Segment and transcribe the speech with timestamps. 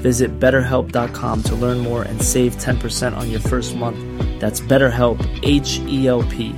[0.00, 3.98] Visit betterhelp.com to learn more and save 10% on your first month.
[4.40, 6.54] That's BetterHelp, H E L P.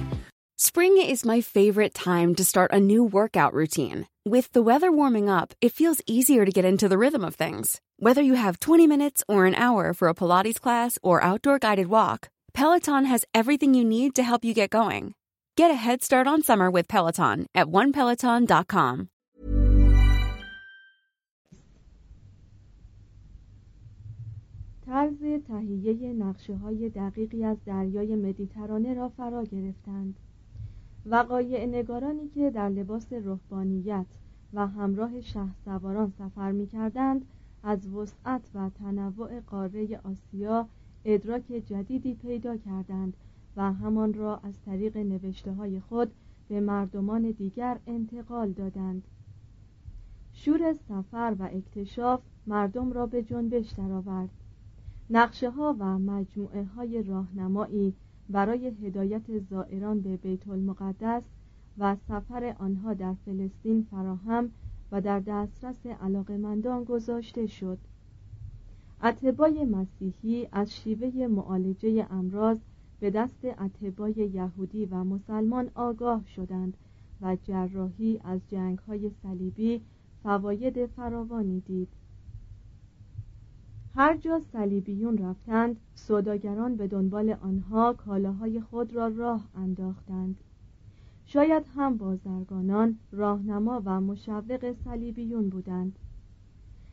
[0.60, 4.08] Spring is my favorite time to start a new workout routine.
[4.24, 7.80] With the weather warming up, it feels easier to get into the rhythm of things.
[7.98, 11.86] Whether you have 20 minutes or an hour for a Pilates class or outdoor guided
[11.86, 15.14] walk, Peloton has everything you need to help you get going.
[15.56, 19.08] Get a head start on summer with Peloton at onepeloton.com.
[24.88, 30.14] طرز تهیه نقشه های دقیقی از دریای مدیترانه را فرا گرفتند.
[31.06, 34.06] وقایع نگارانی که در لباس رهبانیت
[34.52, 37.24] و همراه شه سواران سفر می کردند
[37.62, 40.68] از وسعت و تنوع قاره آسیا
[41.04, 43.16] ادراک جدیدی پیدا کردند
[43.56, 46.12] و همان را از طریق نوشته های خود
[46.48, 49.02] به مردمان دیگر انتقال دادند.
[50.32, 54.30] شور سفر و اکتشاف مردم را به جنبش درآورد.
[55.10, 57.94] نقشه ها و مجموعه های راهنمایی
[58.28, 61.22] برای هدایت زائران به بیت المقدس
[61.78, 64.50] و سفر آنها در فلسطین فراهم
[64.92, 67.78] و در دسترس علاقمندان گذاشته شد.
[69.02, 72.58] اتبای مسیحی از شیوه معالجه امراض
[73.00, 76.76] به دست اتبای یهودی و مسلمان آگاه شدند
[77.20, 79.80] و جراحی از جنگ های صلیبی
[80.22, 81.88] فواید فراوانی دید.
[83.98, 90.40] هر جا صلیبیون رفتند سوداگران به دنبال آنها کالاهای خود را راه انداختند.
[91.26, 95.98] شاید هم بازرگانان راهنما و مشوق صلیبیون بودند.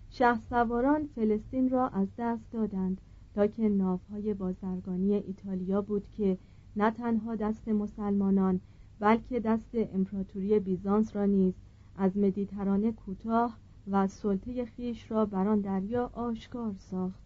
[0.10, 3.02] شه سواران فلسطین را از دست دادند
[3.36, 6.38] تا که ناوهای بازرگانی ایتالیا بود که
[6.76, 8.60] نه تنها دست مسلمانان
[9.00, 11.54] بلکه دست امپراتوری بیزانس را نیز
[11.98, 13.58] از مدیترانه کوتاه
[13.92, 17.26] و سلطه خیش را بر آن دریا آشکار ساخت.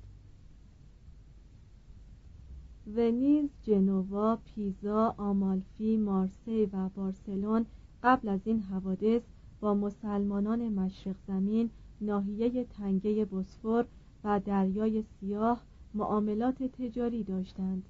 [2.96, 7.66] ونیز، جنوا، پیزا، آمالفی، مارسی و بارسلون
[8.04, 9.22] قبل از این حوادث
[9.60, 11.70] با مسلمانان مشرق زمین
[12.02, 13.86] ناحیه تنگه بسفور
[14.24, 15.62] و دریای سیاه
[15.94, 17.84] معاملات تجاری داشتند.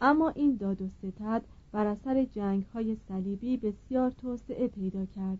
[0.00, 5.38] اما این داد و ستد بر اثر جنگ های صلیبی بسیار توسعه پیدا کرد.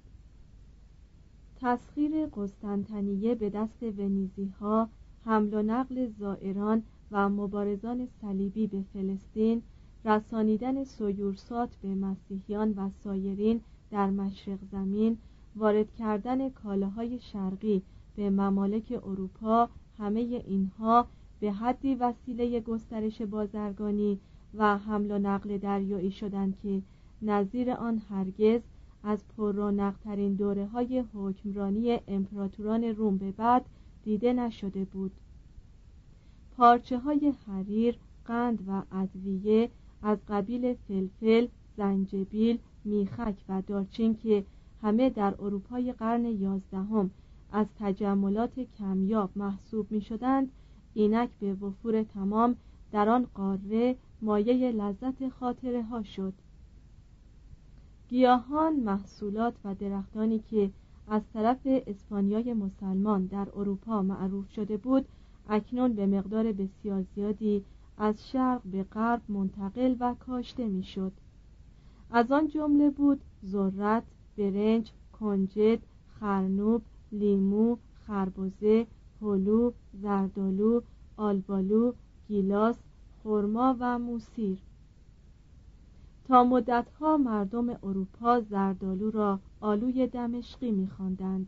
[1.65, 4.89] تسخیر قسطنطنیه به دست ونیزی ها
[5.25, 9.63] حمل و نقل زائران و مبارزان صلیبی به فلسطین
[10.05, 15.19] رسانیدن سیورسات به مسیحیان و سایرین در مشرق زمین
[15.57, 17.83] وارد کردن کالاهای شرقی
[18.17, 19.69] به ممالک اروپا
[19.99, 21.07] همه اینها
[21.41, 24.19] به حدی وسیله گسترش بازرگانی
[24.55, 26.83] و حمل و نقل دریایی شدند که
[27.23, 28.61] نظیر آن هرگز
[29.05, 33.65] از پررونقترین دوره های حکمرانی امپراتوران روم به بعد
[34.05, 35.13] دیده نشده بود.
[36.57, 39.71] پارچه های حریر، قند و ادویه
[40.03, 41.47] از قبیل فلفل،
[41.77, 44.45] زنجبیل، میخک و دارچین که
[44.83, 47.11] همه در اروپای قرن یازدهم
[47.53, 50.53] از تجملات کمیاب محسوب می شدند
[50.95, 52.57] اینک به وفور تمام
[52.93, 56.33] در آن قاره مایه لذت خاطره ها شد.
[58.09, 60.71] گیاهان محصولات و درختانی که
[61.09, 65.09] از طرف اسپانیای مسلمان در اروپا معروف شده بود
[65.49, 67.65] اکنون به مقدار بسیار زیادی
[67.99, 71.13] از شرق به غرب منتقل و کاشته می‌شد.
[72.11, 74.03] از آن جمله بود ذرت
[74.39, 74.91] برنج
[75.21, 75.79] کنجد
[76.21, 78.87] خرنوب لیمو خربزه
[79.23, 79.73] هلو
[80.03, 80.81] زردالو
[81.17, 81.93] آلبالو
[82.29, 82.77] گیلاس
[83.23, 84.59] خرما و موسیر.
[86.25, 91.47] تا مدتها مردم اروپا زردالو را آلوی دمشقی میخواندند.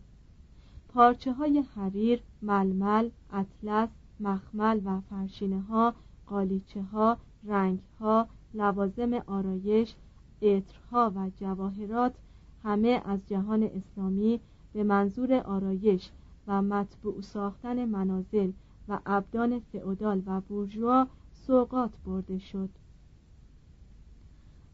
[0.88, 3.88] پارچه های حریر، ململ، اطلس،
[4.20, 5.94] مخمل و فرشینه ها،
[6.26, 9.94] قالیچه ها، رنگ ها، لوازم آرایش،
[10.43, 12.14] عطرها و جواهرات
[12.62, 14.40] همه از جهان اسلامی
[14.72, 16.11] به منظور آرایش
[16.46, 18.52] و مطبوع ساختن منازل
[18.88, 22.69] و ابدان فئودال و بورژوا سوقات برده شد.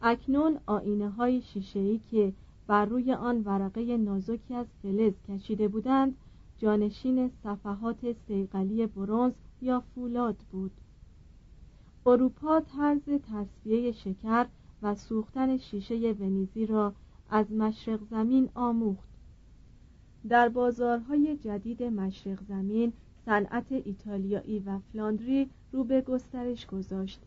[0.02, 2.32] اکنون آینه های شیشه‌ای که
[2.66, 6.16] بر روی آن ورقه نازکی از فلز کشیده بودند
[6.58, 9.32] جانشین صفحات سیقلی برونز
[9.62, 10.70] یا فولاد بود.
[12.06, 14.46] اروپا طرز تصفیه شکر
[14.82, 16.92] و سوختن شیشه ونیزی را
[17.30, 19.08] از مشرق زمین آموخت.
[20.28, 22.92] در بازارهای جدید مشرق زمین
[23.24, 27.20] صنعت ایتالیایی و فلاندری رو به گسترش گذاشت.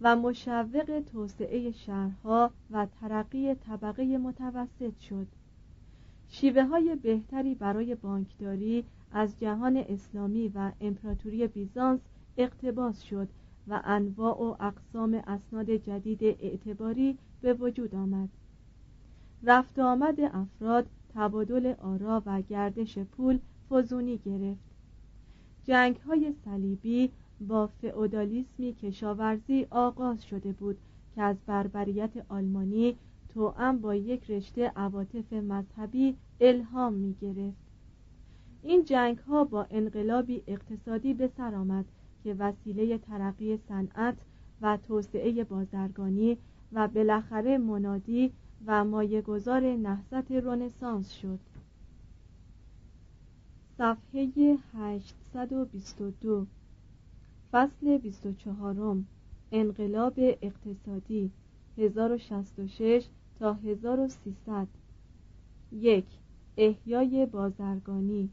[0.00, 5.26] و مشوق توسعه شهرها و ترقی طبقه متوسط شد.
[6.28, 12.00] شیوه های بهتری برای بانکداری از جهان اسلامی و امپراتوری بیزانس
[12.36, 13.28] اقتباس شد
[13.68, 18.28] و انواع و اقسام اسناد جدید اعتباری به وجود آمد.
[19.42, 23.38] رفت آمد افراد تبادل آرا و گردش پول
[23.70, 24.70] فزونی گرفت.
[25.64, 30.78] جنگ های صلیبی با فئودالیسمی کشاورزی آغاز شده بود
[31.14, 32.96] که از بربریت آلمانی
[33.28, 37.70] توأم با یک رشته عواطف مذهبی الهام می گرفت
[38.62, 41.84] این جنگ ها با انقلابی اقتصادی به سر آمد
[42.24, 44.16] که وسیله ترقی صنعت
[44.60, 46.38] و توسعه بازرگانی
[46.72, 48.32] و بالاخره منادی
[48.66, 51.38] و مایهگذار نهضت رنسانس شد.
[53.78, 56.46] صفحه 822
[57.52, 58.96] فصل 24
[59.52, 61.30] انقلاب اقتصادی
[61.78, 63.06] 1066
[63.38, 64.68] تا 1300
[65.72, 66.04] یک
[66.56, 68.30] احیای بازرگانی.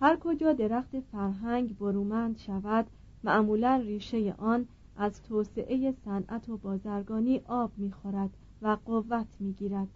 [0.00, 2.86] هر کجا درخت فرهنگ برومند شود
[3.24, 4.66] معمولا ریشه آن
[4.96, 8.30] از توسعه صنعت و بازرگانی آب می‌خورد
[8.62, 9.88] و قوت می‌گیرد.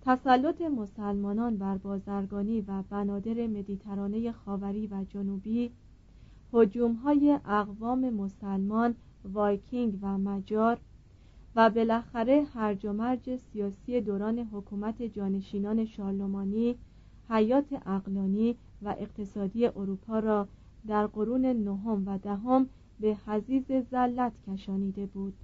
[0.00, 5.70] تسلط مسلمانان بر بازرگانی و بنادر مدیترانه خاوری و جنوبی
[7.04, 8.94] های اقوام مسلمان
[9.24, 10.78] وایکینگ و مجار
[11.56, 16.76] و بالاخره هرج و مرج سیاسی دوران حکومت جانشینان شارلمانی
[17.28, 20.48] حیات اقلانی و اقتصادی اروپا را
[20.86, 22.66] در قرون نهم و دهم
[23.00, 25.34] به حزیز زلت کشانیده بود.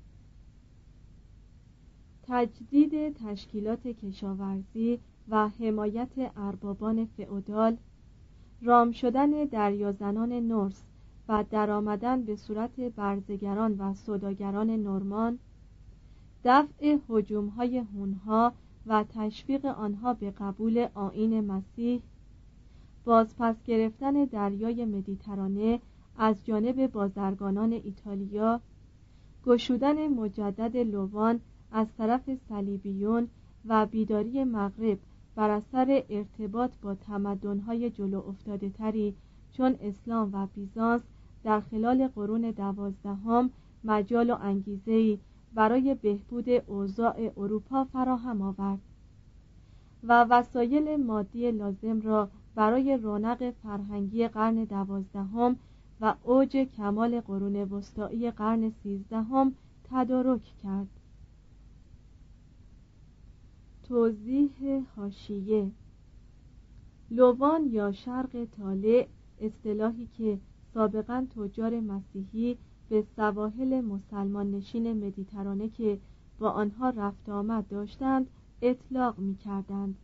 [2.23, 4.99] تجدید تشکیلات کشاورزی
[5.29, 7.77] و حمایت اربابان فئودال
[8.63, 10.88] رام شدن دریازنان نورس
[11.29, 15.39] و درآمدن به صورت برزگران و سوداگران نورمان
[16.45, 18.53] دفع حجومهای هونها
[18.87, 22.03] و تشویق آنها به قبول آین مسیح
[23.05, 25.81] بازپس گرفتن دریای مدیترانه
[26.19, 28.61] از جانب بازرگانان ایتالیا
[29.47, 31.41] گشودن مجدد لوان
[31.73, 33.29] از طرف صلیبیون
[33.65, 34.99] و بیداری مغرب
[35.35, 39.15] بر اثر ارتباط با تمدن‌های جلو افتاده تری
[39.53, 41.03] چون اسلام و بیزانس
[41.45, 43.51] در خلال قرون دوازدهم
[43.85, 45.19] مجال و انگیزه‌ای
[45.55, 48.79] برای بهبود اوضاع اروپا فراهم آورد
[50.05, 55.57] و وسایل مادی لازم را برای رونق فرهنگی قرن دوازدهم
[56.01, 59.53] و اوج کمال قرون وسطایی قرن سیزدهم
[59.91, 60.89] تدارک کرد.
[63.83, 65.71] توضیح هاشیه
[67.11, 69.07] لوان یا شرق طالع
[69.41, 70.39] اصطلاحی که
[70.79, 72.57] سابقا تجار مسیحی
[72.89, 75.99] به سواحل مسلمان نشین مدیترانه که
[76.39, 78.27] با آنها رفت آمد داشتند
[78.63, 79.97] اطلاق می کردند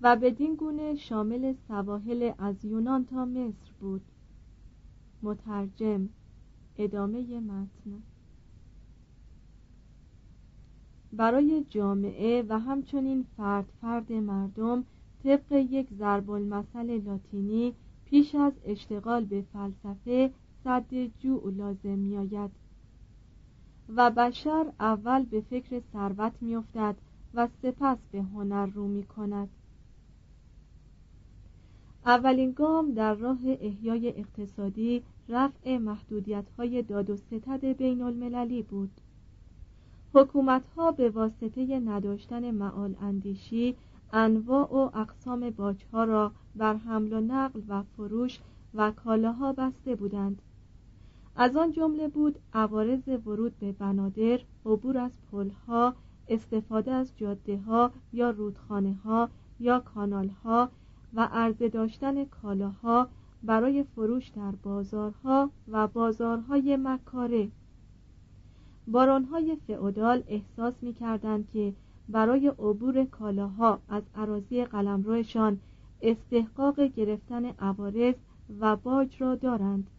[0.00, 4.00] و بدین گونه شامل سواحل از یونان تا مصر بود.
[5.22, 6.08] مترجم
[6.78, 8.02] ادامه متن.
[11.12, 14.84] برای جامعه و همچنین فرد فرد مردم
[15.24, 17.74] طبق یک ضرب المثل لاتینی
[18.06, 20.30] پیش از اشتغال به فلسفه
[20.64, 22.50] صد جوع لازم میآید.
[23.96, 26.96] و بشر اول به فکر ثروت میافتد
[27.34, 29.48] و سپس به هنر رو می کند
[32.06, 38.90] اولین گام در راه احیای اقتصادی رفع محدودیت های داد و ستد بین المللی بود.
[40.14, 43.76] حکومت ها به واسطه نداشتن معال اندیشی
[44.12, 48.40] انواع و اقسام باج ها را بر حمل و نقل و فروش
[48.74, 50.42] و کالاها بسته بودند.
[51.36, 55.94] از آن جمله بود عوارض ورود به بنادر عبور از پلها
[56.28, 59.28] استفاده از جاده ها یا رودخانه ها
[59.60, 60.70] یا کانال ها
[61.14, 63.08] و عرضه داشتن کالاها
[63.42, 67.48] برای فروش در بازارها و بازارهای مکاره.
[68.86, 71.72] بارانهای فئودال احساس می کردند که
[72.08, 75.58] برای عبور کالاها از عراضی قلمروشان
[76.02, 78.14] استحقاق گرفتن عوارض
[78.60, 79.90] و باج را دارند.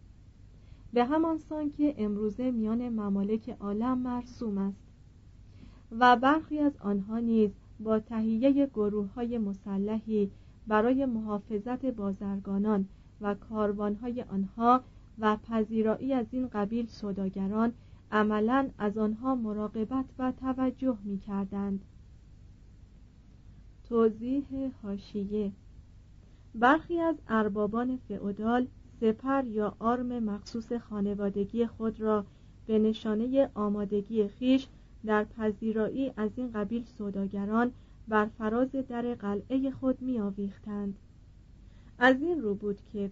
[0.94, 4.88] به همان سان که امروزه میان ممالک عالم مرسوم است.
[5.92, 10.32] و برخی از آنها نیز با تهیه گروه های مسلحی
[10.68, 12.88] برای محافظت بازرگانان
[13.22, 14.82] و کاروانهای آنها
[15.20, 17.74] و پذیرایی از این قبیل سوداگران
[18.12, 21.82] عملا از آنها مراقبت و توجه می کردند
[23.90, 25.52] توضیح هاشیه
[26.56, 28.68] برخی از اربابان فئودال
[29.00, 32.26] سپر یا آرم مخصوص خانوادگی خود را
[32.68, 34.68] به نشانه آمادگی خیش
[35.06, 37.72] در پذیرایی از این قبیل سوداگران
[38.08, 40.96] بر فراز در قلعه خود می آویختند.
[42.00, 43.12] از این رو بود که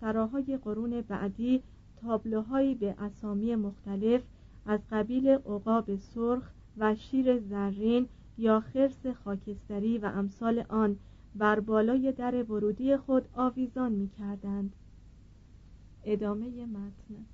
[0.00, 1.62] سراهای قرون بعدی
[2.02, 4.22] تابلوهایی به اسامی مختلف
[4.66, 6.42] از قبیل عقاب سرخ
[6.78, 10.96] و شیر زرین یا خرس خاکستری و امثال آن
[11.34, 14.72] بر بالای در ورودی خود آویزان می کردند.
[16.04, 17.24] ادامه متن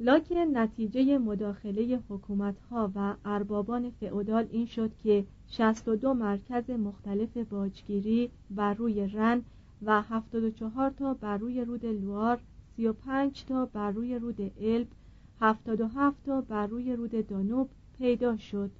[0.00, 8.74] لکن نتیجه مداخله حکومتها و اربابان فئودال این شد که 62 مرکز مختلف باجگیری بر
[8.74, 9.42] روی رن
[9.82, 12.40] و 74 تا بر روی رود لوار
[12.76, 14.86] 35 تا بر روی رود الب
[15.40, 18.70] 77 تا بر روی رود دانوب پیدا شد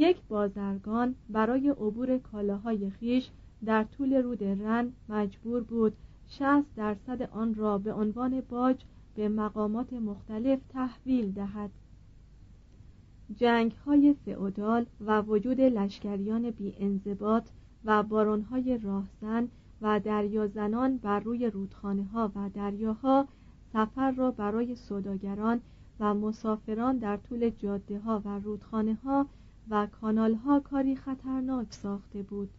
[0.00, 3.30] یک بازرگان برای عبور کالاهای خیش
[3.64, 5.92] در طول رود رن مجبور بود
[6.28, 8.76] 60 درصد آن را به عنوان باج
[9.14, 11.70] به مقامات مختلف تحویل دهد.
[13.36, 17.44] جنگ های فئودال و وجود لشکریان بی انضباط
[17.84, 19.48] و بارونهای راهزن
[19.82, 23.28] و دریازنان بر روی رودخانه ها و دریاها
[23.72, 25.60] سفر را برای سوداگران
[26.00, 29.26] و مسافران در طول جاده ها و رودخانه ها
[29.70, 32.50] و کانال ها کاری خطرناک ساخته بود.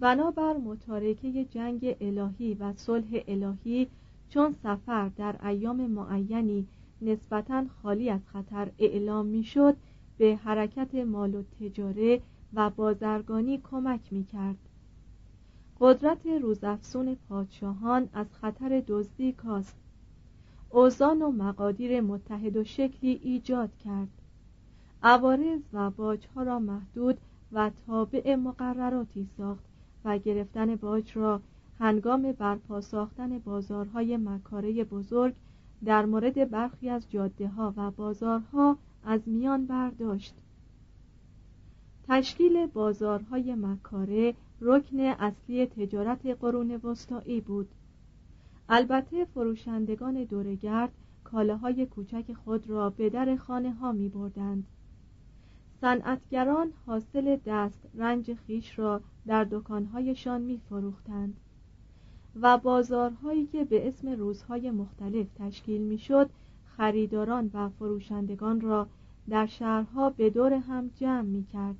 [0.00, 3.88] بنابر متارکه جنگ الهی و صلح الهی
[4.28, 6.66] چون سفر در ایام معینی
[7.02, 9.76] نسبتا خالی از خطر اعلام می‌شد
[10.18, 12.20] به حرکت مال و تجاره
[12.54, 14.56] و بازرگانی کمک می کرد.
[15.80, 19.76] قدرت روزافزون پادشاهان از خطر دزدی کاست.
[20.70, 24.17] اوزان و مقادیر متحد و شکلی ایجاد کرد.
[25.02, 27.18] عوارض و باجها را محدود
[27.52, 29.64] و تابع مقرراتی ساخت
[30.04, 31.40] و گرفتن باج را
[31.78, 35.34] هنگام برپا ساختن بازارهای مکاره بزرگ
[35.84, 40.34] در مورد برخی از جاده ها و بازارها از میان برداشت.
[42.08, 47.68] تشکیل بازارهای مکاره رکن اصلی تجارت قرون وسطایی بود.
[48.68, 50.92] البته فروشندگان دورگرد
[51.24, 54.66] کالاهای کوچک خود را به در خانه ها می بردند
[55.80, 61.36] صنعتگران حاصل دست رنج خیش را در دکانهایشان می فروختند
[62.40, 66.30] و بازارهایی که به اسم روزهای مختلف تشکیل می‌شد
[66.76, 68.86] خریداران و فروشندگان را
[69.28, 71.76] در شهرها به دور هم جمع می کرد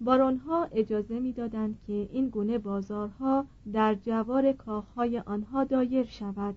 [0.00, 6.54] بارونها اجازه می‌دادند که این گونه بازارها در جوار کاخهای آنها دایر شود.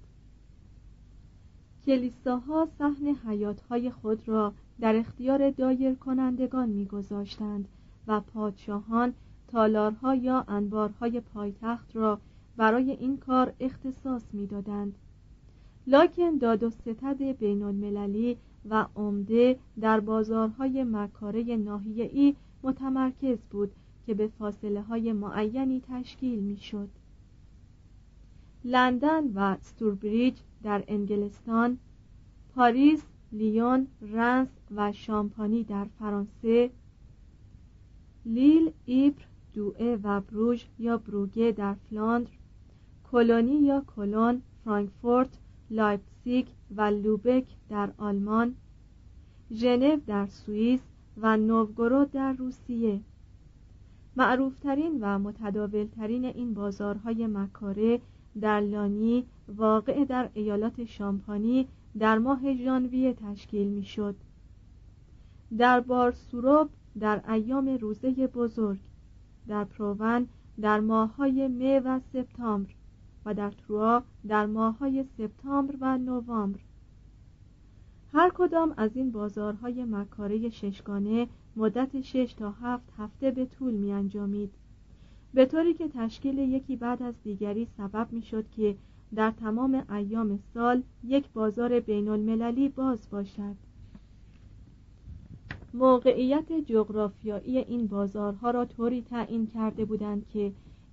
[1.85, 7.67] کلیساها صحن حیاتهای خود را در اختیار دایر کنندگان میگذاشتند
[8.07, 9.13] و پادشاهان
[9.47, 12.19] تالارها یا انبارهای پایتخت را
[12.57, 14.95] برای این کار اختصاص می‌دادند
[15.87, 18.37] لاکن داد و ستد بین المللی
[18.69, 23.71] و عمده در بازارهای مکاره ناحیه‌ای متمرکز بود
[24.05, 26.89] که به فاصله های معینی تشکیل می شد.
[28.63, 31.77] لندن و استوربریج در انگلستان
[32.55, 36.69] پاریس، لیون، رنس و شامپانی در فرانسه
[38.25, 42.31] لیل، ایپر، دوئه و بروژ یا بروگه در فلاندر
[43.11, 45.29] کلونی یا کلون، فرانکفورت،
[45.71, 48.55] لایپزیگ و لوبک در آلمان
[49.51, 50.79] ژنو در سوئیس
[51.17, 52.99] و نوگورود در روسیه.
[54.17, 57.99] معروفترین و متداولترین این بازارهای مکاره
[58.41, 61.67] در لانی واقع در ایالات شامپانی
[61.99, 64.15] در ماه ژانویه تشکیل می شد.
[65.57, 68.79] در بارسوروب در ایام روزه بزرگ
[69.47, 70.27] در پروون
[70.61, 72.69] در ماههای می و سپتامبر
[73.25, 76.59] و در تروا در ماههای سپتامبر و نوامبر
[78.13, 83.91] هر کدام از این بازارهای مکاره ششگانه مدت شش تا هفت هفته به طول می
[83.91, 84.51] انجامید
[85.33, 88.75] به طوری که تشکیل یکی بعد از دیگری سبب می شد که
[89.15, 93.55] در تمام ایام سال یک بازار بین المللی باز باشد.
[95.73, 100.51] موقعیت جغرافیایی این بازارها را طوری تعیین کرده بودند که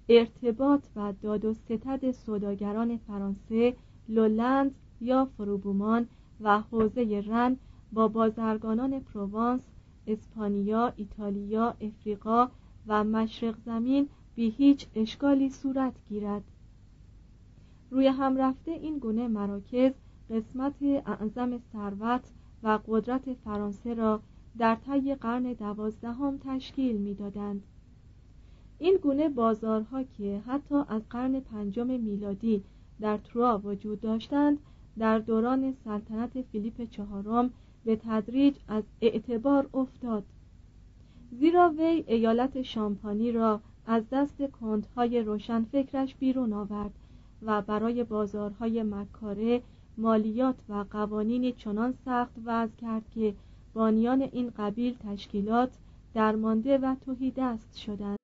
[0.08, 3.76] ارتباط و داد و ستد سوداگران فرانسه
[4.08, 6.06] لولند یا فروبومان
[6.40, 7.56] و حوزه رن
[7.92, 9.60] با بازرگانان پروانس
[10.06, 12.48] اسپانیا ایتالیا افریقا
[12.86, 16.44] و مشرق زمین بی هیچ اشکالی صورت گیرد.
[17.92, 19.92] روی هم رفته این گونه مراکز
[20.30, 22.20] قسمت اعظم ثروت
[22.62, 24.20] و قدرت فرانسه را
[24.58, 27.62] در طی قرن دوازدهم تشکیل می‌دادند.
[28.78, 32.62] این گونه بازارها که حتی از قرن پنجم میلادی
[33.00, 34.58] در تروا وجود داشتند
[34.98, 37.50] در دوران سلطنت فیلیپ چهارم
[37.84, 40.24] به تدریج از اعتبار افتاد.
[41.30, 46.92] زیرا وی ایالت شامپانی را از دست کندهای روشنفکرش بیرون آورد.
[47.46, 49.62] و برای بازارهای مکاره
[49.98, 53.34] مالیات و قوانینی چنان سخت وضع کرد که
[53.74, 55.70] بانیان این قبیل تشکیلات
[56.14, 58.16] درمانده و توهی دست شدند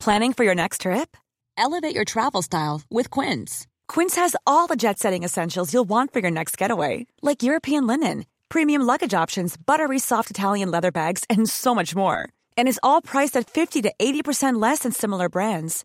[0.00, 1.10] Planning for your next trip?
[1.58, 3.66] Elevate your travel style with Quince.
[3.88, 8.24] Quince has all the jet-setting essentials you'll want for your next getaway, like European linen,
[8.48, 12.20] premium luggage options, buttery soft Italian leather bags, and so much more.
[12.56, 15.84] And is all priced at 50 to 80% less than similar brands.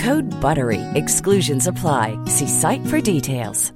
[0.07, 0.81] Code BUTTERY.
[1.01, 2.05] Exclusions apply.
[2.35, 3.71] See site for details.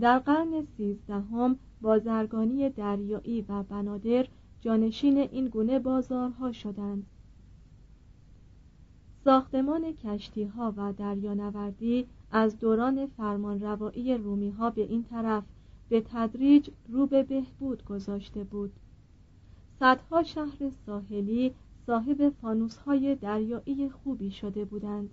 [0.00, 4.26] در قرن سیزدهم بازرگانی دریایی و بنادر
[4.60, 7.06] جانشین این گونه بازارها شدند
[9.24, 15.44] ساختمان کشتی ها و دریانوردی از دوران فرمانروایی رومی ها به این طرف
[15.88, 18.72] به تدریج رو به بهبود گذاشته بود
[19.80, 21.54] صدها شهر ساحلی
[21.86, 25.10] صاحب فانوس های دریایی خوبی شده بودند.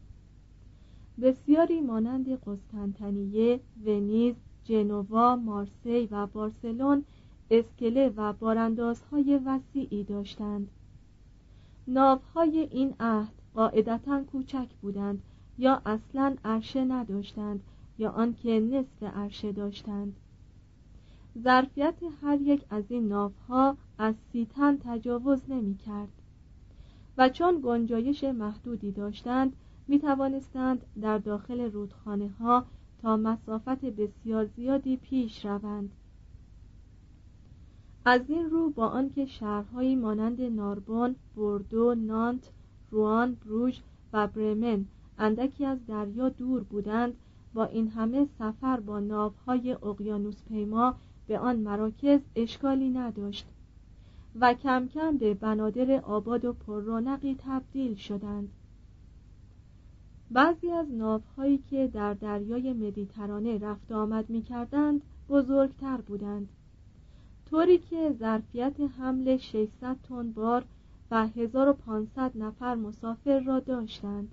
[1.22, 7.04] بسیاری مانند قسطنطنیه، ونیز، جنوا، مارسی و بارسلون
[7.52, 10.68] اسکله و باراندازهای وسیعی داشتند.
[11.88, 15.22] ناوهای این عهد قاعدتا کوچک بودند
[15.58, 17.64] یا اصلا عرشه نداشتند
[17.98, 20.16] یا آنکه نصف عرشه داشتند.
[21.44, 26.10] ظرفیت هر یک از این ناوها از سی تن تجاوز نمی کرد
[27.18, 29.54] و چون گنجایش محدودی داشتند
[29.88, 32.66] می توانستند در داخل رودخانه ها
[33.02, 35.92] تا مسافت بسیار زیادی پیش روند.
[38.06, 42.50] از این رو با آنکه شهرهایی مانند ناربون، بوردو، نانت،
[42.92, 43.80] روان، بروژ
[44.14, 44.86] و برمن
[45.18, 47.14] اندکی از دریا دور بودند
[47.54, 50.96] با این همه سفر با ناوهای اقیانوس پیما
[51.28, 53.46] به آن مراکز اشکالی نداشت.
[54.40, 58.50] و کم کم به بنادر آباد و پررونقی تبدیل شدند.
[60.32, 66.50] بعضی از ناوهایی که در دریای مدیترانه رفت آمد می کردند بزرگتر بودند.
[67.50, 70.66] طوری که ظرفیت حمل 600 تن بار
[71.12, 74.32] و 1500 نفر مسافر را داشتند.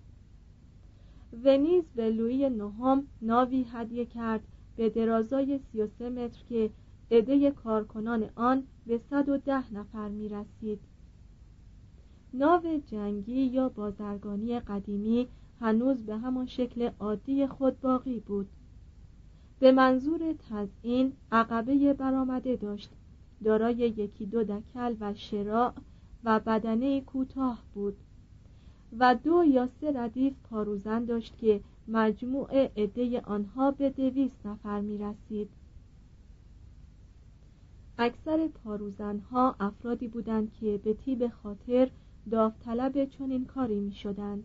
[1.45, 4.41] ونیز به لویی نهم ناوی هدیه کرد
[4.77, 6.71] به درازای 33 متر که
[7.11, 10.81] عده کارکنان آن به 110 نفر می رسید.
[12.35, 15.29] ناو جنگی یا بازرگانی قدیمی
[15.61, 18.49] هنوز به همان شکل عادی خود باقی بود.
[19.59, 22.91] به منظور تزئین عقبه برآمده داشت.
[23.45, 25.73] دارای یکی دو دکل و شراع
[26.25, 27.97] و بدنه کوتاه بود.
[28.99, 34.99] و دو یا سه ردیف پاروزن داشت که مجموع عده آنها به دویست نفر می
[34.99, 35.49] رسید.
[38.03, 41.91] اکثر پاروزنها افرادی بودند که به تیب خاطر
[42.31, 44.45] داوطلب چنین کاری می شدند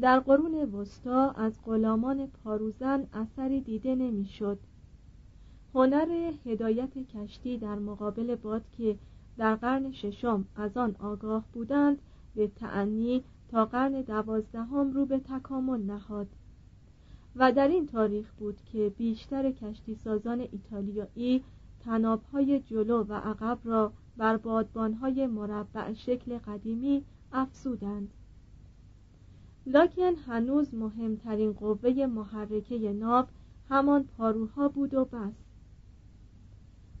[0.00, 4.58] در قرون وسطا از غلامان پاروزن اثری دیده نمی‌شد.
[5.74, 8.96] هنر هدایت کشتی در مقابل باد که
[9.38, 11.98] در قرن ششم از آن آگاه بودند
[12.34, 16.26] به تعنی تا قرن دوازدهم رو به تکامل نهاد
[17.36, 21.42] و در این تاریخ بود که بیشتر کشتی سازان ایتالیایی
[21.86, 28.08] تنابهای جلو و عقب را بر بادبانهای مربع شکل قدیمی افزودند.
[29.66, 33.24] لکن هنوز مهمترین قوه محرکه ناو
[33.68, 35.34] همان پاروها بود و بس.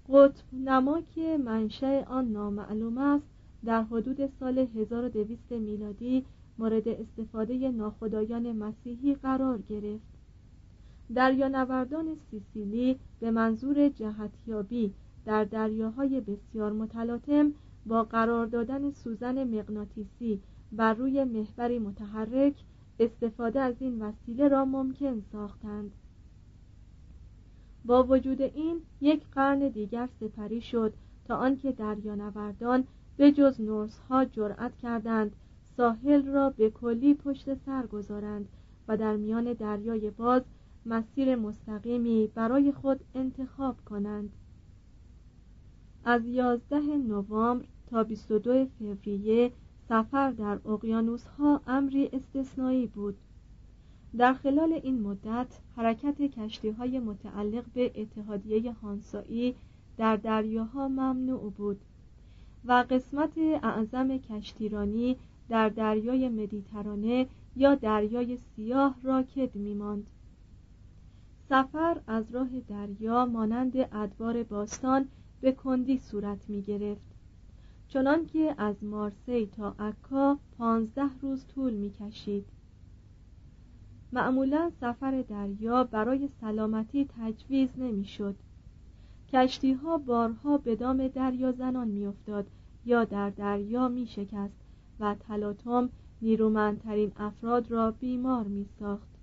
[0.08, 3.26] قطب نما که منشأ آن نامعلوم است
[3.64, 6.24] در حدود سال 1200 میلادی
[6.58, 10.15] مورد استفاده ناخدایان مسیحی قرار گرفت.
[11.14, 14.92] دریانوردان سیسیلی به منظور جهتیابی
[15.24, 17.52] در دریاهای بسیار متلاطم
[17.86, 20.40] با قرار دادن سوزن مغناطیسی
[20.72, 22.54] بر روی محوری متحرک
[23.00, 25.92] استفاده از این وسیله را ممکن ساختند.
[27.84, 30.92] با وجود این یک قرن دیگر سپری شد
[31.24, 32.84] تا آنکه دریانوردان
[33.16, 35.36] به جز نورس ها جرأت کردند
[35.76, 38.48] ساحل را به کلی پشت سر گذارند
[38.88, 40.42] و در میان دریای باز
[40.86, 44.32] مسیر مستقیمی برای خود انتخاب کنند.
[46.04, 49.52] از 11 نوامبر تا 22 فوریه
[49.88, 53.16] سفر در اقیانوس ها امری استثنایی بود.
[54.16, 55.46] در خلال این مدت
[55.76, 59.54] حرکت کشتی های متعلق به اتحادیه هانسایی
[59.96, 61.80] در دریاها ممنوع بود
[62.64, 65.16] و قسمت اعظم کشتیرانی
[65.48, 70.06] در دریای مدیترانه یا دریای سیاه راکد میماند.
[71.48, 75.08] سفر از راه دریا مانند ادوار باستان
[75.40, 77.06] به کندی صورت می گرفت.
[77.88, 82.46] چنان که از مارسی تا عکا پانزده روز طول می کشید.
[84.12, 88.34] معمولا سفر دریا برای سلامتی تجویز نمی شد.
[89.32, 92.46] کشتی ها بارها به دام دریا زنان می افتاد
[92.84, 94.56] یا در دریا می شکست
[95.00, 95.88] و تلاطم
[96.22, 99.15] نیرومندترین افراد را بیمار می ساخت.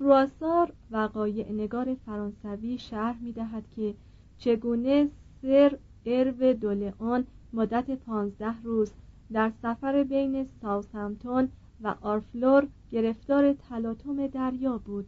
[0.00, 3.94] فرواسار وقایع نگار فرانسوی شرح می دهد که
[4.38, 5.08] چگونه
[5.42, 8.92] سر ارو دولئون مدت پانزده روز
[9.32, 11.48] در سفر بین ساوثهمپتون
[11.80, 15.06] و آرفلور گرفتار تلاطم دریا بود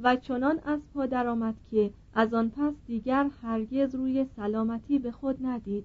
[0.00, 5.46] و چنان از پا درآمد که از آن پس دیگر هرگز روی سلامتی به خود
[5.46, 5.84] ندید.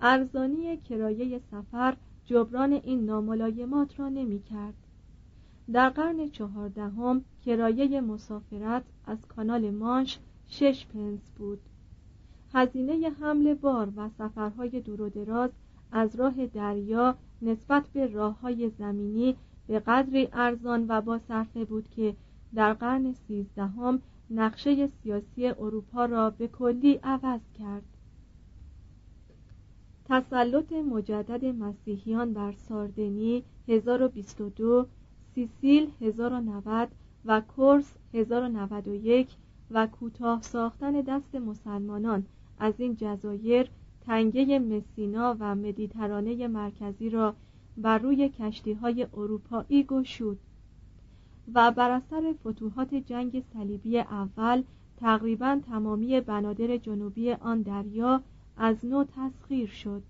[0.00, 4.83] ارزانی کرایه سفر جبران این ناملایمات را نمی کرد
[5.72, 11.60] در قرن چهاردهم کرایه مسافرت از کانال مانش شش پنس بود.
[12.54, 15.50] هزینه حمل بار و سفرهای دور و دراز
[15.92, 21.88] از راه دریا نسبت به راه های زمینی به قدری ارزان و با صرفه بود
[21.90, 22.14] که
[22.54, 27.82] در قرن سیزدهم نقشه سیاسی اروپا را به کلی عوض کرد.
[30.04, 34.86] تسلط مجدد مسیحیان بر ساردنی 1022
[35.34, 36.88] سیسیل 1090
[37.24, 39.28] و کورس 1091
[39.70, 42.26] و کوتاه ساختن دست مسلمانان
[42.58, 43.70] از این جزایر
[44.00, 47.34] تنگه مسینا و مدیترانه مرکزی را
[47.76, 50.38] بر روی کشتی های اروپایی گشود
[51.54, 54.62] و بر اثر فتوحات جنگ صلیبی اول
[54.96, 58.22] تقریبا تمامی بنادر جنوبی آن دریا
[58.56, 60.02] از نو تسخیر شد.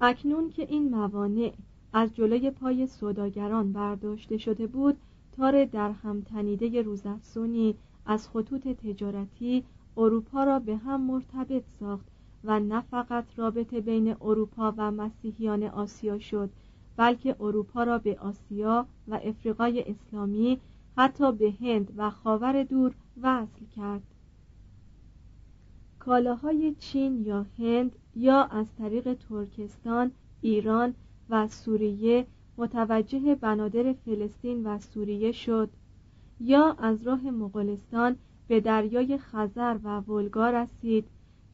[0.00, 1.52] اکنون که این موانع
[1.92, 4.96] از جلوی پای سوداگران برداشته شده بود
[5.36, 7.74] تار در هم تنیده روزافزونی
[8.06, 9.64] از خطوط تجارتی
[9.96, 12.06] اروپا را به هم مرتبط ساخت
[12.44, 16.50] و نه فقط رابطه بین اروپا و مسیحیان آسیا شد
[16.96, 20.60] بلکه اروپا را به آسیا و افریقای اسلامی
[20.96, 24.02] حتی به هند و خاور دور وصل کرد.
[25.98, 30.94] کالاهای چین یا هند یا از طریق ترکستان، ایران
[31.30, 32.26] و سوریه
[32.58, 35.70] متوجه بنادر فلسطین و سوریه شد.
[36.40, 38.16] یا از راه مغولستان
[38.48, 41.04] به دریای خزر و ولگا رسید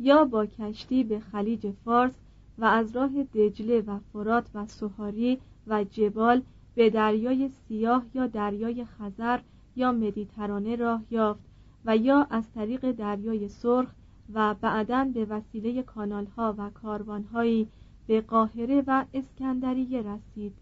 [0.00, 2.12] یا با کشتی به خلیج فارس
[2.58, 6.42] و از راه دجله و فرات و سوهاری و جبال
[6.74, 9.40] به دریای سیاه یا دریای خزر
[9.76, 11.40] یا مدیترانه راه یافت
[11.84, 13.88] و یا از طریق دریای سرخ
[14.34, 17.68] و بعدا به وسیله کانالها و کاروانهایی
[18.06, 20.52] به قاهره و اسکندریه رسید.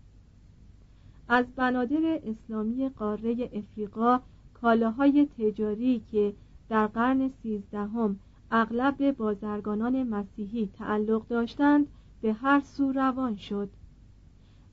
[1.29, 4.21] از بنادر اسلامی قاره افریقا
[4.55, 6.35] کالاهای تجاری که
[6.69, 8.19] در قرن سیزدهم
[8.51, 11.87] اغلب به بازرگانان مسیحی تعلق داشتند
[12.21, 13.69] به هر سو روان شد.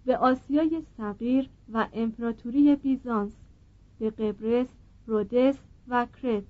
[0.05, 3.31] به آسیای صغیر و امپراتوری بیزانس
[3.99, 4.67] به قبرس،
[5.07, 5.57] رودس
[5.87, 6.43] و کرت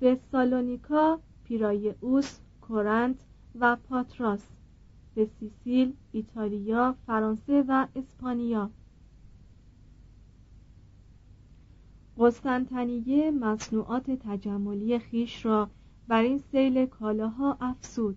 [0.00, 3.16] به سالونیکا، پیرایوس، کورنت
[3.60, 4.46] و پاتراس.
[5.14, 8.70] به سیسیل، ایتالیا، فرانسه و اسپانیا.
[12.18, 15.70] قسطنطنیه مصنوعات تجملی خیش را
[16.08, 18.16] بر این سیل کالاها افسود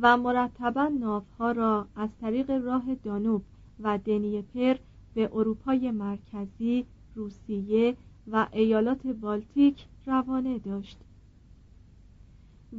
[0.00, 3.42] و مرتبا ناوها را از طریق راه دانوب
[3.80, 4.76] و دنیپر
[5.14, 10.98] به اروپای مرکزی، روسیه و ایالات بالتیک روانه داشت.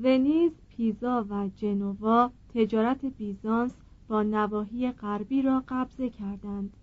[0.03, 3.71] ونیز، پیزا و جنوا تجارت بیزانس
[4.07, 6.73] با نواحی غربی را قبضه کردند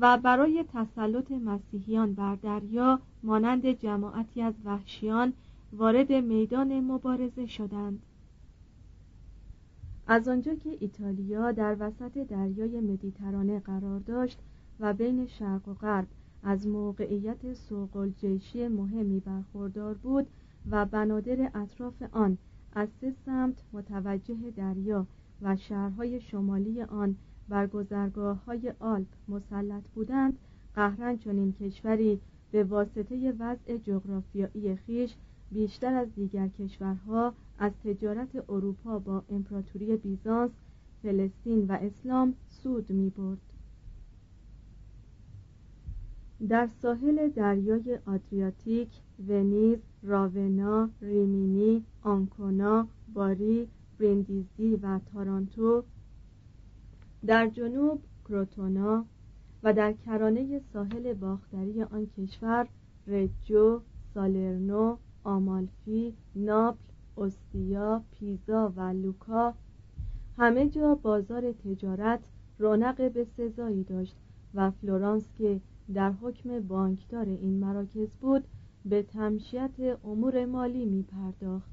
[0.00, 5.32] و برای تسلط مسیحیان بر دریا مانند جماعتی از وحشیان
[5.72, 8.02] وارد میدان مبارزه شدند.
[10.06, 14.38] از آنجا که ایتالیا در وسط دریای مدیترانه قرار داشت
[14.80, 16.06] و بین شرق و غرب
[16.42, 20.26] از موقعیت سوق الجیشی مهمی برخوردار بود
[20.70, 22.38] و بنادر اطراف آن
[22.72, 25.06] از سه سمت متوجه دریا
[25.42, 27.16] و شهرهای شمالی آن
[27.48, 30.38] بر گذرگاه های آلپ مسلط بودند
[30.74, 32.20] قهرن چنین کشوری
[32.52, 35.14] به واسطه وضع جغرافیایی خیش
[35.50, 40.50] بیشتر از دیگر کشورها از تجارت اروپا با امپراتوری بیزانس
[41.02, 43.38] فلسطین و اسلام سود می برد.
[46.48, 48.88] در ساحل دریای آدریاتیک
[49.28, 55.84] ونیز، راونا، ریمینی، آنکونا، باری، برندیزی و تارانتو.
[57.26, 59.04] در جنوب کروتونا
[59.62, 62.68] و در کرانه ساحل باختری آن کشور
[63.06, 63.80] رجو،
[64.14, 66.78] سالرنو، آمالفی، ناپل،
[67.16, 69.54] استیا، پیزا و لوکا.
[70.38, 72.20] همه جا بازار تجارت
[72.58, 74.16] رونق به سزایی داشت
[74.54, 75.60] و فلورانس که
[75.94, 78.44] در حکم بانکدار این مراکز بود
[78.84, 81.70] به تمشیت امور مالی می پرداخت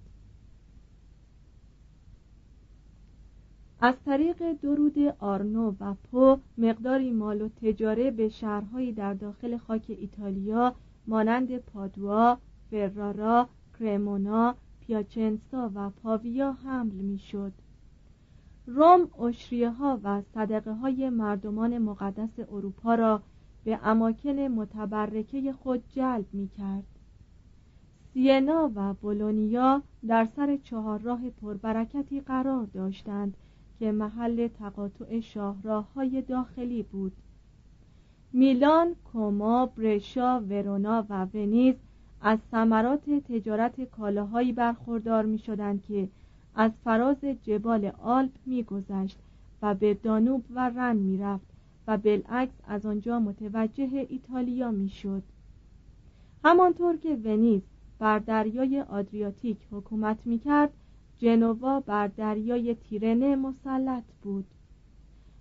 [3.79, 9.85] از طریق درود آرنو و پو مقداری مال و تجاره به شهرهایی در داخل خاک
[9.87, 10.75] ایتالیا
[11.07, 12.37] مانند پادوا،
[12.71, 17.53] فرارا، کرمونا، پیاچنسا و پاویا حمل می‌شد.
[18.67, 23.21] روم اشریه ها و صدقه های مردمان مقدس اروپا را
[23.63, 26.96] به اماکن متبرکه خود جلب می کرد.
[28.17, 33.37] سینا و بولونیا در سر چهارراه پربرکتی قرار داشتند
[33.79, 37.11] که محل تقاطع شاهراه های داخلی بود.
[38.33, 41.75] میلان، کوما، برشا، ورونا و ونیز
[42.21, 46.07] از ثمرات تجارت کالاهایی برخوردار می شدند که
[46.55, 49.17] از فراز جبال آلپ می گذشت
[49.61, 51.47] و به دانوب و رن می رفت
[51.87, 55.23] و بالعکس از آنجا متوجه ایتالیا می شد
[56.43, 57.61] همانطور که ونیز
[57.99, 60.73] بر دریای آدریاتیک حکومت می کرد
[61.17, 64.45] جنوا بر دریای تیرنه مسلط بود.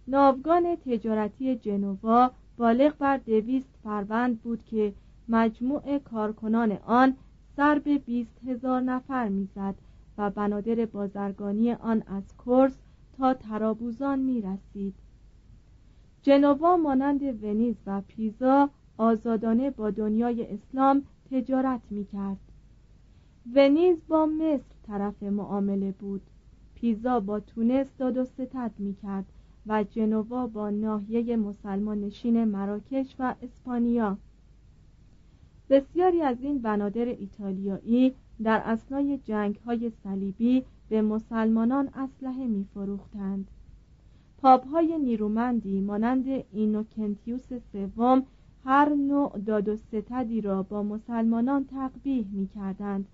[0.09, 4.93] ناوگان تجارتی جنوا بالغ بر دویست فروند بود که
[5.29, 7.17] مجموع کارکنان آن
[7.57, 9.75] سر به بیست هزار نفر می‌زد
[10.19, 12.79] و بنادر بازرگانی آن از کرس
[13.19, 14.95] تا ترابوزان می رسید
[16.23, 22.46] جنوا مانند ونیز و پیزا آزادانه با دنیای اسلام تجارت می کرد
[23.55, 26.23] ونیز با مصر طرف معامله بود.
[26.75, 29.25] پیزا با تونس داد و ستد می کرد
[29.67, 34.19] و جنوا با ناحیه مسلمان نشین مراکش و اسپانیا.
[35.71, 43.51] بسیاری از این بنادر ایتالیایی در اسنای جنگ های صلیبی به مسلمانان اسلحه می فروختند
[44.39, 48.23] پاپ های نیرومندی مانند اینوکنتیوس سوم
[48.65, 53.07] هر نوع داد و ستدی را با مسلمانان تقبیح می کردند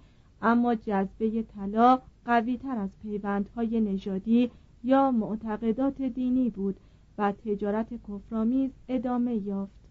[0.43, 4.51] اما جذبه طلا قوی تر از پیوندهای نژادی
[4.85, 6.77] یا معتقدات دینی بود
[7.19, 9.83] و تجارت کفرآمیز ادامه یافت.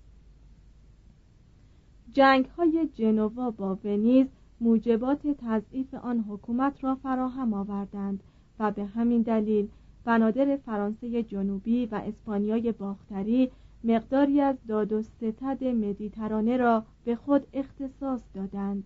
[2.11, 4.27] جنگ های جنوا با ونیز
[4.61, 8.23] موجبات تضعیف آن حکومت را فراهم آوردند
[8.59, 9.67] و به همین دلیل
[10.05, 13.51] بنادر فرانسه جنوبی و اسپانیای باختری
[13.83, 18.83] مقداری از داد و ستد مدیترانه را به خود اختصاص دادند.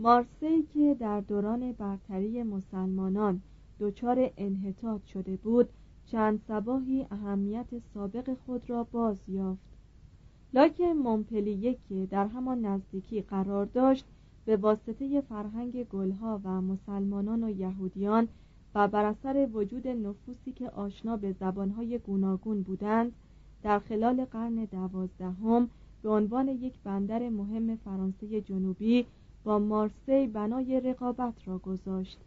[0.00, 3.40] مارسی که در دوران برتری مسلمانان
[3.80, 5.68] دچار انحطاط شده بود
[6.06, 9.68] چند سباهی اهمیت سابق خود را باز یافت.
[10.54, 14.04] لاکن مونپلیه که در همان نزدیکی قرار داشت
[14.44, 18.28] به واسطه فرهنگ گلها و مسلمانان و یهودیان
[18.74, 23.12] و بر اثر وجود نفوسی که آشنا به زبانهای گوناگون بودند
[23.62, 25.70] در خلال قرن دوازدهم
[26.02, 29.06] به عنوان یک بندر مهم فرانسه جنوبی
[29.44, 32.18] با مارسی بنای رقابت را گذاشت.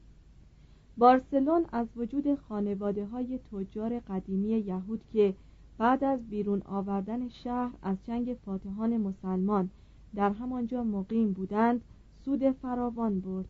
[0.97, 5.35] بارسلون از وجود خانواده های تجار قدیمی یهود که
[5.77, 9.69] بعد از بیرون آوردن شهر از جنگ فاتحان مسلمان
[10.15, 11.81] در همانجا مقیم بودند
[12.25, 13.49] سود فراوان برد.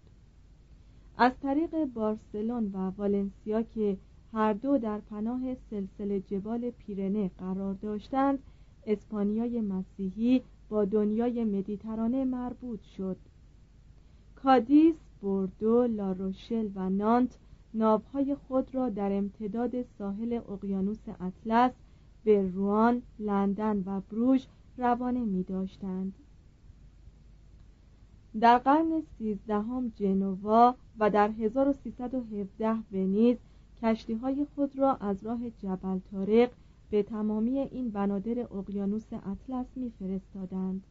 [1.18, 3.98] از طریق بارسلون و والنسیا که
[4.34, 8.40] هر دو در پناه سلسله جبال پیرنه قرار داشتند
[8.86, 13.18] اسپانیای مسیحی با دنیای مدیترانه مربوط شد.
[14.44, 17.38] کادیس، بوردو، لاروشل و نانت
[17.74, 21.72] ناوهای خود را در امتداد ساحل اقیانوس اطلس
[22.24, 24.46] به روان، لندن و بروژ
[24.78, 26.14] روانه می داشتند.
[28.40, 33.38] در قرن سیزدهم جنوا و در 1317 ونیز
[33.82, 36.52] کشتی های خود را از راه جبل تارق
[36.90, 40.84] به تمامی این بنادر اقیانوس اطلس میفرستادند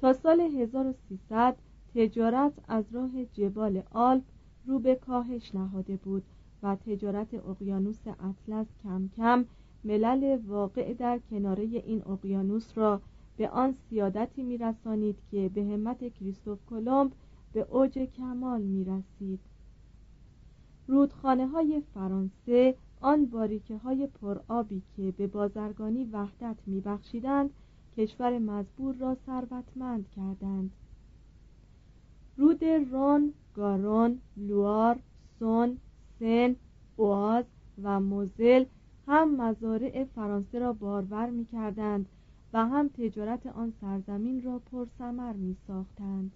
[0.00, 1.56] تا سال 1300
[1.94, 4.22] تجارت از راه جبال آلپ
[4.66, 6.22] رو به کاهش نهاده بود
[6.62, 9.44] و تجارت اقیانوس اطلس کم کم
[9.84, 13.00] ملل واقع در کناره این اقیانوس را
[13.36, 17.12] به آن سیادتی میرسانید که به همت کریستوف کلمب
[17.52, 19.40] به اوج کمال می‌رسید.
[20.86, 27.50] رودخانه های فرانسه آن باریکه های پرآبی که به بازرگانی وحدت میبخشیدند
[27.96, 30.70] کشور مزبور را ثروتمند کردند.
[32.40, 34.98] رود رون، گارون، لوار،
[35.38, 35.78] سون،
[36.18, 36.56] سن،
[36.96, 37.44] اوآز
[37.82, 38.64] و موزل
[39.08, 42.06] هم مزارع فرانسه را بارور می کردند
[42.52, 46.32] و هم تجارت آن سرزمین را پرثمر می ساختند.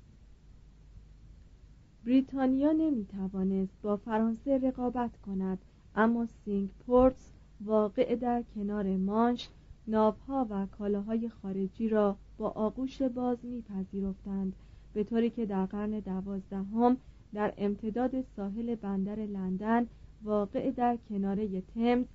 [2.05, 5.59] بریتانیا نمی توانست با فرانسه رقابت کند
[5.97, 9.49] اما سینگ پورتس واقع در کنار مانش
[9.87, 14.53] ناوها و کالاهای خارجی را با آغوش باز میپذیرفتند
[14.95, 16.97] به طوری که در قرن دوازدهم
[17.35, 19.87] در امتداد ساحل بندر لندن
[20.23, 22.07] واقع در کناره تمز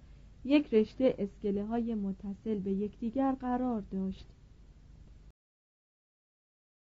[0.46, 4.26] یک رشته اسکله های متصل به یکدیگر قرار داشت.